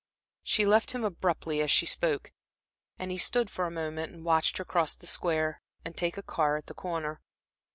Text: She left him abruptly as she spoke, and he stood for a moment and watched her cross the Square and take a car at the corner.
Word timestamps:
She 0.41 0.65
left 0.65 0.93
him 0.93 1.03
abruptly 1.03 1.61
as 1.61 1.69
she 1.69 1.85
spoke, 1.85 2.31
and 2.97 3.11
he 3.11 3.19
stood 3.19 3.51
for 3.51 3.65
a 3.67 3.69
moment 3.69 4.11
and 4.11 4.25
watched 4.25 4.57
her 4.57 4.65
cross 4.65 4.95
the 4.95 5.05
Square 5.05 5.61
and 5.85 5.95
take 5.95 6.17
a 6.17 6.23
car 6.23 6.57
at 6.57 6.65
the 6.65 6.73
corner. 6.73 7.21